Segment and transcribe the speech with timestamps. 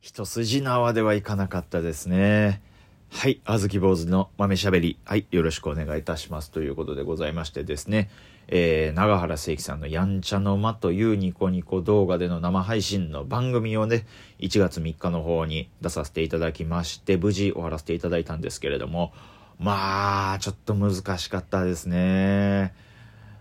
[0.00, 2.62] 一筋縄ではいかなかったですね。
[3.10, 4.96] はい、あずき坊主の豆しゃべり。
[5.04, 6.52] はい、よろしくお願いいたします。
[6.52, 8.08] ということでございましてですね、
[8.46, 14.06] えー、長原聖樹さんのやんちゃの間というニコニコ動画での生配信の番組をね、
[14.38, 19.12] 1月3日の方に出させていただきまして、無事終わらせていただいたんですけれども、
[19.58, 22.72] まあ、ちょっと難しかったですね。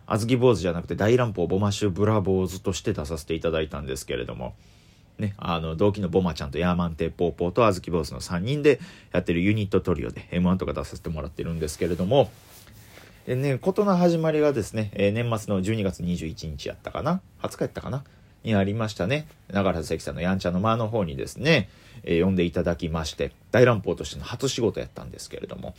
[0.07, 4.55] あずき坊主じゃなくて大乱暴ボマッシュブラボーズとして出させていただいたんですけれども、
[5.19, 8.79] ね、あの、同期のボマちゃんとヤーマンテポーポーとあずき坊主の3人で
[9.11, 12.29] やってるユニットトリオで M1 とか出させてもらってるんですけれども、
[13.25, 18.03] えね、ことの始まりがですね、年末の12月21日やったかな ?20 日やったかな？
[18.43, 19.27] にありましたね。
[19.51, 21.69] 長原関さんのやんちゃの間の方にですね、
[22.05, 25.75] 呼んでいただきまして、大乱暴としての初仕事やったんですけれども、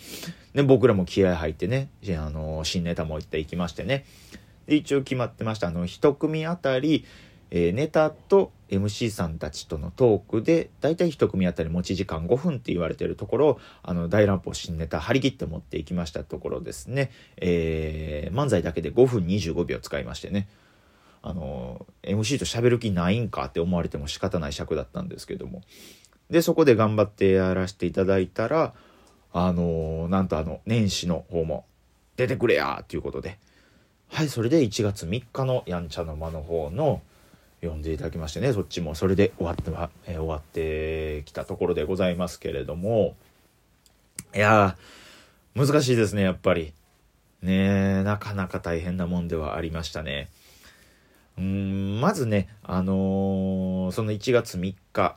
[0.55, 4.05] ね、僕らも気合入ってね、あの、新ネタも行っていきましてね、
[4.67, 5.69] 一応決まってました。
[5.69, 7.05] あの、一組あたり、
[7.51, 20.49] えー、ネタと MC さんたちとのトークでだいたい1組あたり持ち時間5分って言われてるところあの大乱暴新ネタ張り切って持っていきましたところですね、えー、漫才だけで5分25秒使いましてね
[21.23, 25.63] あの MC と喋る気ないんかって思われても仕方ない尺だったんですけども。
[26.31, 28.75] でそこで頑張ってやらせていただいたら
[29.33, 31.65] あのなんとあの年始の方も
[32.17, 33.39] 出てくれやということで。
[34.11, 37.03] はいそれで1月3日のやんちゃの間の方の
[37.63, 43.17] 呼んでいただきましてねそっちもそれで終わっては、えー、終わってきたところでございますけれども。
[44.35, 44.77] いや
[45.55, 46.73] 難しいですねやっぱり。
[47.43, 50.29] ねなかなか大変なもんではありましたね。
[51.39, 55.17] うんまずねあのー、その1月3日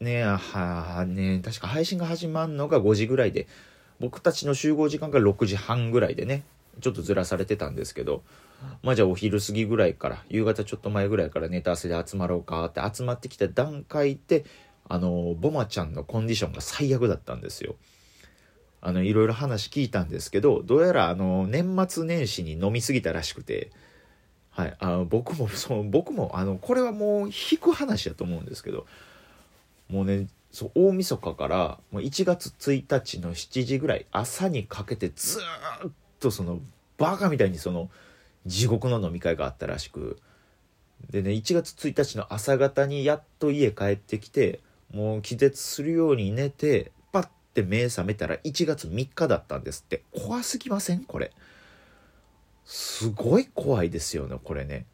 [0.00, 3.46] ねはね確か配信が始まるのが5時ぐらいで
[4.00, 6.42] 僕たちの集合時間が6時半ぐらいでね
[6.80, 8.22] ちょっとずらされてたんですけど
[8.82, 14.44] まあじゃあお昼過ぎぐらいから夕方ちょっと前ぐらいからネタ合わせで集まろうかって集まってきた段階で
[14.88, 17.76] あのボマちゃんのコンディションが最悪だったんですよ。
[18.82, 23.70] あのいろいろ話聞いたんですけどどうやらあの年末年始に飲み過ぎたらしくて、
[24.50, 28.86] はい、あ僕も そう僕もあのこれはもう引く話だと思うんですけど
[29.88, 35.40] もうねそう大晦日からもう1月1日の7時ぐらい朝にかけてず
[35.86, 36.60] っとその
[37.00, 37.90] バカみたいにその
[38.46, 40.18] 地獄の飲み会があったらしく
[41.10, 44.60] でね1月1日の朝方にやっと家帰ってきて
[44.92, 50.02] もう気絶するように寝てパッて目覚めたら1月3日だったんですって。
[50.12, 51.04] 怖すぎません？
[51.04, 51.32] これ。
[52.64, 54.84] すごい怖いですよねこれね。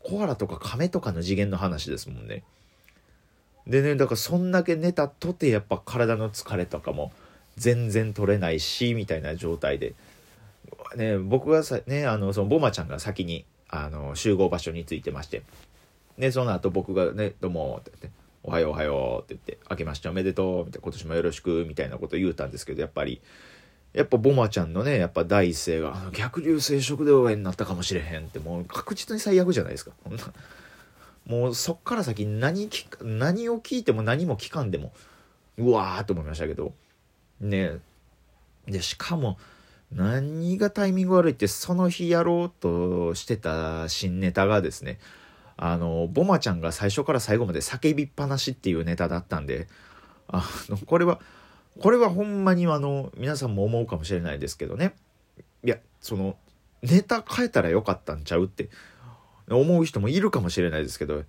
[0.00, 2.42] コアラとかカメとかの次元の話ですもんね。
[3.66, 7.12] でねだからそんだけ寝たとてやっぱ体の疲れとかも
[7.56, 9.94] 全然取れないしみたいな状態で。
[10.96, 15.42] ね、僕がさ、ね、あの、その、ボマちゃんが先に、あの、集合場所に着いてまして、
[16.18, 23.20] で、その後僕がね、どうも、って言って、おはようおはようって言って、明けましておめでとう、みたいな、今年もよろしく、みたいなこと言うたんですけど、やっぱり、
[23.94, 29.92] やっぱボマちゃんのね、やっぱ第一声が、逆流性食道炎になったかもしれへんって、もう確実に最悪じゃないですか。
[31.26, 34.92] もうそっから先何聞何を聞いても何も聞かんでも、
[35.56, 36.74] うわーって思いましたけど、
[37.40, 37.78] ね。
[38.66, 39.38] で、しかも、
[39.92, 44.98] 何がタイミング悪いってその日やろうとしてた新ネタがですね
[45.56, 49.68] あのボマちゃんが最初から最後まで叫びっぱなしっていうネタだったんで
[50.28, 51.20] あのこれは
[51.80, 54.94] これはほんまにあの皆さんも思うかもしれないですけどね。
[55.64, 56.36] いやその
[56.82, 58.68] ネタ変えたらよかったんちゃうって
[59.48, 61.24] 思う人もいるかもしれないですけど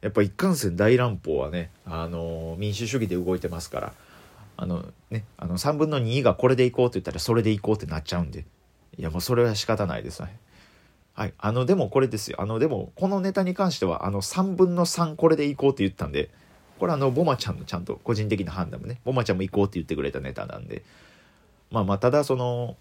[0.00, 3.92] やっぱ一貫性大乱暴はねあの民主主義で動いてますから
[4.56, 8.44] あのね、あの3分の2がこれでいこうって言ったらそれでいこうってなっちゃうんで。
[8.98, 10.38] いやもうそれは仕方ないですね。
[11.14, 11.34] はい。
[11.38, 12.40] あのでもこれですよ。
[12.40, 16.30] あのでもこのネタに関してはあの3分の3これでいこうって言ったんで、
[16.78, 20.82] これあのボマちゃんのちゃんと個人的な判断もね、ボマちゃんも行こうって言ってくれたネタなんで。
[21.70, 22.76] まあまあただその、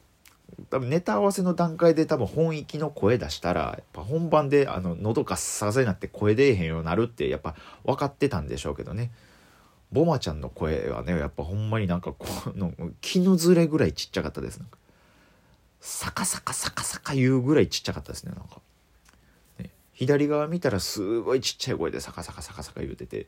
[0.70, 7.56] 多分ネタ合わせの段階で多分本域の声出したら、やっぱ本番であの喉がさせになって声出えへんようになるってやっぱ
[7.86, 9.12] 分かってたんでしょうけどね。
[9.92, 14.60] ボマちゃんの声はねやっぱほんまになんかこの絹ずれぐらいちっちゃかったです。
[14.60, 14.78] なんか
[15.82, 18.62] サカサカサカサカ言うぐらいちっちゃかったですねなんか、
[19.60, 23.28] ね、左側見たらすごいちっちゃい声でサカサカサカサカ言うてて。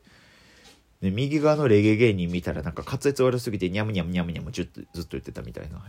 [1.00, 5.82] で右側のレゲエ芸人見たらなんか滑舌悪すぎてニャムニャムニャムニャムずっと言ってたみたいな。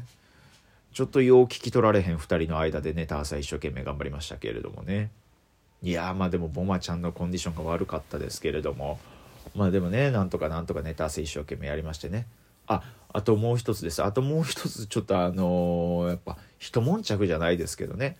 [0.92, 5.12] ちょっとよう聞き取られへん2人の間でネタ朝一生懸命頑張りましたけれどもね。
[5.84, 9.00] いやまあでもボマちゃんのコンディションが悪かったですけれども。
[9.56, 12.28] まあでもねなんとかなんとかネタ合わせ一生懸命やりましてね。
[12.68, 12.82] あ
[13.12, 14.04] あともう一つです。
[14.04, 18.18] あともう一つちょっとあのー、やっぱ一悶着じゃないですけどね。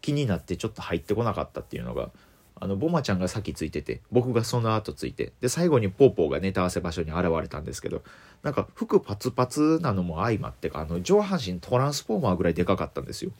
[0.00, 2.10] 気になってちょっと入ってこなかったっていうのが
[2.58, 8.02] あのボマちゃんが先ついてて僕がその後ついてで最後にポーポーがネタ合わせ場所に現れたんですけど
[8.42, 13.32] なんか服パツパツなのも相まってかあの上半身トランスフォーマーぐらいでかかったんですよ。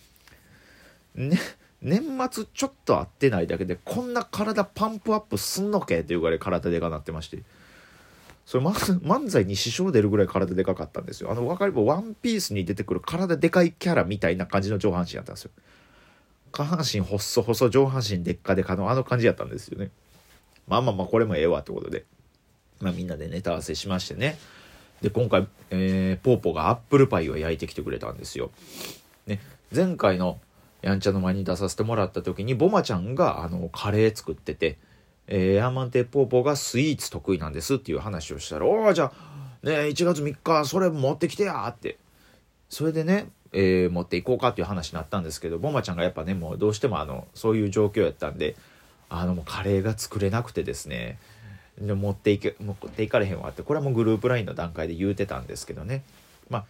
[1.14, 1.38] ね。
[1.86, 7.42] 年末ちょっと会ってないだけでこんな体パンプアップすんのけっていうぐらい体でかなってまして。
[8.44, 11.30] それま漫才に支障出るぐらい体でかかったんですよ。
[11.32, 15.50] あの分かりもワンピースに出てくる体でかいキャラみたいな感じの上半身やったんですよ。
[16.52, 19.90] 下半身細細上半身でっかでかのあの感じやったんですよね。
[20.68, 22.04] まあまあまあこれもええわってことで。
[22.80, 24.38] まあみんなでネタ合わせしましてね。
[25.02, 28.50] で今回、えー、ポーポがアップルパイを焼いてきてくれたんですよ。
[29.26, 29.40] ね、
[29.74, 30.38] 前回の
[30.86, 34.78] やんちゃの間に出させてもらった時にボマちゃんがあのカレー作ってて、
[35.26, 41.98] えー、ヤーマンテポーポーがスイーツ得意なんですっていう話をしたら「おじゃあ、ね、1月3日それ持ってきてや」って。
[42.68, 48.56] それでね、えー、持っていこうかっていう話になったんですけどボマちゃんがやっぱねもうどうしてもあのそういう状況やったんで
[49.08, 51.18] あのもうカレーが作れなくてですね
[51.78, 56.04] で持っていけ持っていかれへんわってこれはもうグループ LINE の段階で言うてたんですけどね。
[56.48, 56.64] まあ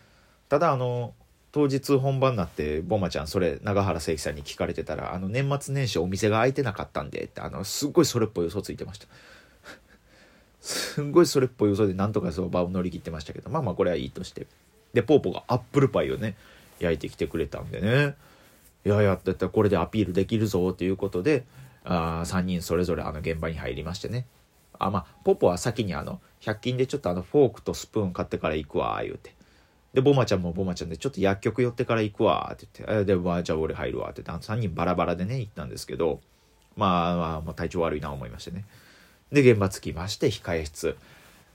[0.49, 1.15] ただあの
[1.57, 9.07] 当日本番になってボマちゃんそれ永原誠樹さんに聞かれてたらあの年末年始お店が開いてなかったんでってあのすっごいそれっぽい嘘ついてました。
[10.61, 14.47] すんごいそれっぽい嘘でなんとかその場を乗り切ってましたけどまあまあこれはいいとして。
[14.93, 16.37] でポーポがアップルパイをね
[16.79, 18.17] 焼いてきてくれたんでね。
[18.85, 21.45] いややってたらこれでアピールできるぞということで
[21.85, 24.27] あ3人それぞれあの現場に入りましてね。
[24.79, 29.36] あまあポポは先にあの100均でちょっとあのフォークとスプーン買ってから行くわ言うて。
[29.97, 36.21] でボマちゃんもボマちゃんでちょっと薬局寄ってから行くわって言ってで、まあ、じゃあ俺入るわって言って3人バラバラでね行ったんですけど
[36.77, 38.67] まあまあ、体調悪いな思いましてね
[39.33, 40.99] で現場着きまして控え室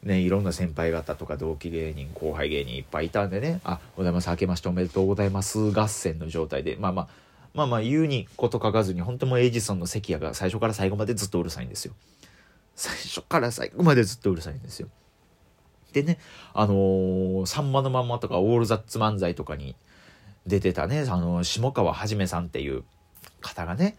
[0.01, 7.07] ね、いろんな先輩方とか同期芸人後輩芸人いっぱいいたんでね「あおはようございます明けましておめでとうございます」合戦の状態でまあまあ
[7.53, 11.93] まあまあ言うにこと書かずに本当もエイジソンの関谷が最初から最後までずっとうるさいんですよ。
[12.75, 14.87] 最初から最後までずっとうるさいんですよ。
[15.93, 16.17] でね、
[16.53, 19.75] あのー、さんまのまんまとかオールザッツ漫才とかに
[20.47, 22.83] 出てたね、あのー、下川はじめさんっていう
[23.41, 23.95] 方がね、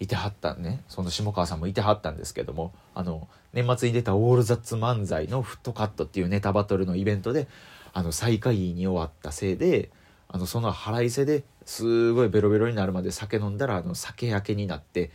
[0.00, 7.48] いてはったね、その下川さんもいてはったんですけども、あの、年末に出たオールザッツ漫才のフットカットっていうネタバトルのイベントで、
[7.92, 9.90] あの、最下位に終わったせいで、
[10.28, 15.10] あの、その腹いせですごいベロベロになるまで酒飲んだら、あの、酒焼けになって、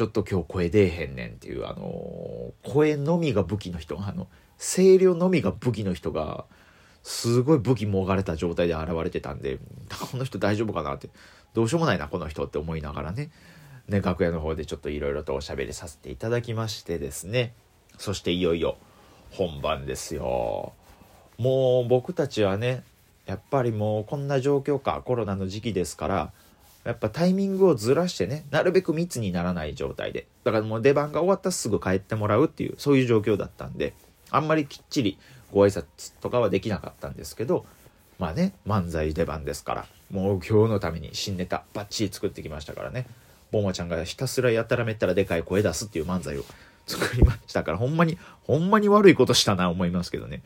[0.00, 6.46] ちょっと今日声出えへんねんっていう、あの声のみが武器の人、あの、声量のみが武器の人が、
[7.02, 9.58] すごい武器もがれた状態で現れてたんで、
[10.10, 11.10] この人大丈夫かなって、
[11.52, 13.30] どうしようもないな、この人って思いながらね、
[13.88, 17.52] ね、楽屋の方でちょっといろいろとおしゃべりさせていただきましてですね、
[17.98, 18.78] そしていよいよ
[19.32, 20.72] 本番ですよ。
[21.36, 22.84] もう僕たちはね、
[23.26, 26.32] やっぱりもうこんな状況か、コロナの時期ですから、
[26.84, 30.26] やっぱタイミングをずらしてね、なるべく密にならない状態で。
[30.44, 33.94] だからもう出番が終わったらすぐ帰ってもらうっていう、そういう状況だったんで、
[34.30, 35.18] あんまりきっちり
[35.52, 37.66] ご挨拶とかはできなかったんですけど、
[38.18, 43.06] まあね、漫才出番ですから、もう今日のために新ネタバッチリ作ってきましたからね。
[43.50, 46.44] ボマちゃんがひたすらやたらめったらでかい声出すっていう漫才を
[46.86, 50.42] 作りましたから、ほんまに、ほんまに悪いことしたな思いますけどね。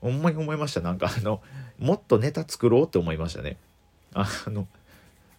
[0.00, 0.80] ほんまに思いました。
[0.80, 1.42] なんかあの、
[1.78, 3.58] もっとネタ作ろうって思いましたね。
[4.14, 4.66] あの、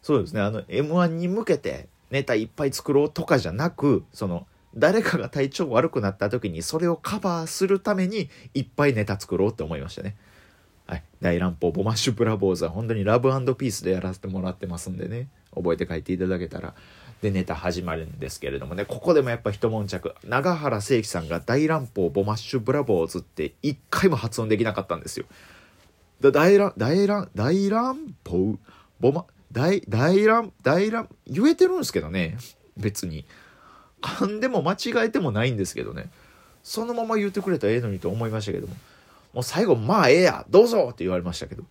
[0.08, 0.40] そうですね。
[0.40, 10.16] あの m 1に向けてネタいっぱい作ろうとかじゃなくその誰かが体調悪くなった時にそれをカバーするためにいっぱいネタ作ろうって思いましたね。
[10.86, 15.28] はい、大乱暴ボマッシュブラボーズは本当にラブピースでやらせてもらってますんでね。
[15.54, 16.74] 覚えて帰っていただけたら。
[17.22, 18.86] でネタ始まるんですけれどもね。
[18.86, 20.16] ここでもやっぱ一悶着。
[20.24, 25.26] 永原誠樹さんが大乱暴ボマッシュブラボーズって一回も発音できなかったんですよ。
[26.22, 28.58] 大乱大乱大乱暴？
[29.02, 32.38] ボマ大、大乱、大乱、言えてるんですけどね。
[32.76, 33.26] 別に。
[34.02, 36.10] 噛んでも間違えてもないんですけどね。
[36.64, 38.76] そのまま言ってくれたらええのにと思いましたけども。
[39.34, 41.64] もう最後、まあええや、どうぞって言われましたけど。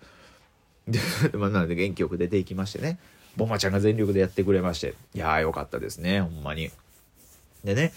[0.89, 0.99] で、
[1.37, 2.99] まあ、なので元気よく出ていきましてね。
[3.37, 4.95] ボマちゃんが全力でやってくれまして。
[5.15, 6.71] いやーよかったですね、ほんまに。
[7.65, 7.93] でね、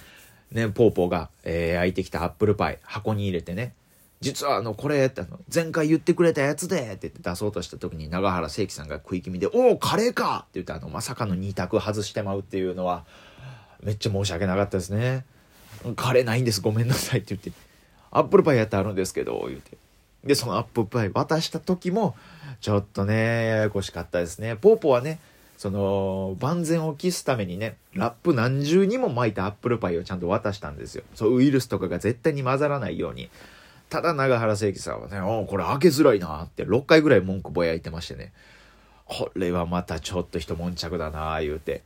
[0.52, 3.74] ね、ポーポーが、えー、焼いてきたアップルパイ、箱に入れてね、
[4.22, 13.06] 実はあの、これってあの、前回言ってくれたやつでって言って出そうとした時に長原聖樹さんが食い気味で、おお、カレーかって言ってあの、まさかの2択外してまうっていうのは、
[13.82, 15.26] めっちゃ申し訳なかったですね。
[15.96, 17.52] カレーないんです、ごめんなさいって言って、
[18.12, 19.78] アップルパイやってあるんですけど、言うて。
[20.26, 22.16] で、そのアップルパイ渡した時も、
[22.60, 24.58] ちょっとね、ややこしかったですね。
[24.58, 25.20] ポーポはね、
[25.58, 31.04] その、万全を期すためにね、ラップ何重にも巻いたアップルパイをちゃんと渡したんですよ。
[31.16, 33.30] そう、ウイルスとかが絶対に混ざらないように。
[33.90, 38.32] ただ長原聖樹さんはね、おこれ開けづらいなって6回ぐらい文句ぼやいてましてね。
[39.06, 41.82] これはまたちょっと一悶着だな言うて。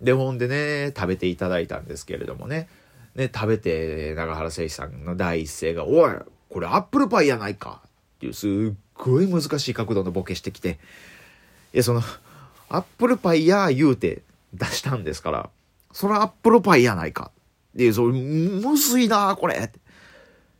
[0.00, 2.68] で、ほんでね、食べていただいたんですけれどもね。
[3.14, 6.12] ね、食べて、長原誠司さんの第一声が、おい、
[6.50, 7.90] これアップルパイやないかっ
[8.20, 10.78] ていう、すっごい難しい角度のボケしてきて、
[11.72, 12.02] いや、その、
[12.68, 15.50] アップルパイや言うて出したんですから、
[15.92, 17.30] それアップルパイやないか。
[17.74, 19.70] っていう、そう、むずいなこれ。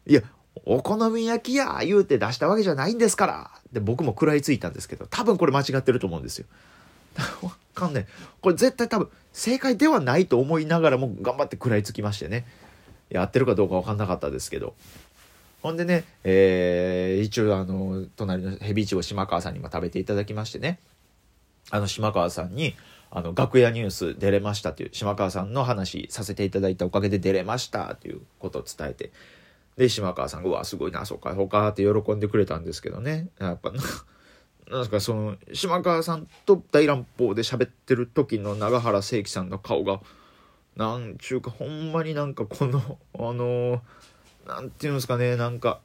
[0.06, 0.22] いや、
[0.68, 3.50] お好み焼きや言うて出したわけじゃないんですから。
[3.72, 6.46] で、僕も食らいついたんですけど、多分これ間違ってると思うんですよ。
[7.42, 8.06] わかんない。
[8.40, 12.46] これ絶対多分正解ではないと思いながらも頑張って食らいつきましてね。
[13.10, 14.74] やってるかどうかわかんなかったですけど。
[15.62, 20.80] ほんでね、えー、一応あの、隣のヘビイチゴ島川さんにも食べていただきましてね。
[21.70, 22.74] あの島川さんに、
[23.10, 29.12] あの、楽屋ニュース出れましたという、島川さんの話させていただいたおかげで出れましたということを伝えて、
[29.76, 33.28] で、島川さんが、うわ、すごいな、そうか、そうかって喜んでくれたんですけどね。
[33.38, 33.72] やっぱ、
[34.70, 40.00] なんかその、島川さんと大乱暴で喋ってる時の長原聖樹さんの顔が、
[40.76, 43.82] なんちゅうか、ほんまになんかこの、あの
[44.46, 45.80] なんていうんですかね、なんか、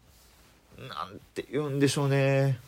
[0.77, 2.59] なんて言うんでしょうね。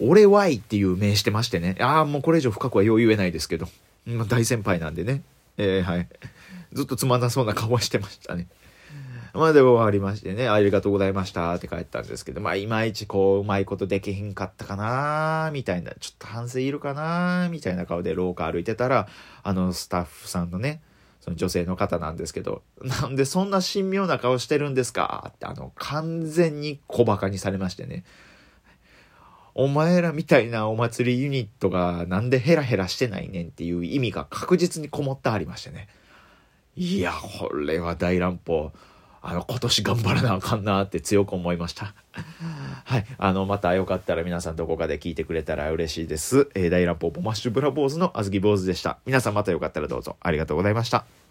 [0.00, 1.76] 俺はいっていう名してましてね。
[1.80, 3.68] ああ、もうこれ以上深くはよう言えないですけど。
[4.04, 5.22] まあ、大先輩なんでね。
[5.56, 6.08] えー、はい。
[6.72, 8.46] ずっとつまんなそうな顔はしてましたね。
[9.36, 19.08] まあで終わりましてね、ありがとうございましたって帰ったんですけど、まあいまいちこう、うまいことできへんかったかなみたいな、ちょっと反省いるかなみたいな顔で廊下歩いてたら、
[19.42, 20.80] あのスタッフさんのね、
[21.20, 25.32] その女性の方なんですけど、なんでそんな神妙な顔してるんですか？
[25.34, 28.04] って、あの、完全に小馬鹿にされましてね。
[29.58, 33.46] お前らみたいなお祭りユニットがなんでヘラヘラしてないねん？
[33.46, 35.88] っていう意味が確実にこもってありましてね。
[36.76, 38.70] いや、これは大乱暴。
[39.22, 41.94] あの、今年頑張らなあかんなって強く思いました。
[42.84, 43.06] はい。
[43.18, 46.48] あの、またよかったら皆さんどこかで聞いてくれたら嬉しいです。
[46.54, 48.98] えー、大乱暴ボマッシュブラ坊主のあずき坊主でした。
[49.06, 51.25] 皆さんまたよかったらどうぞありがとうございました。